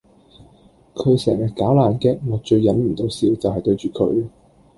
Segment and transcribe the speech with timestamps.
[0.95, 4.25] 佢成日搞爛 gag 我最忍唔到笑就係對住佢